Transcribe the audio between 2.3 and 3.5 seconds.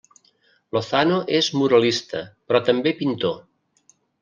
però també pintor.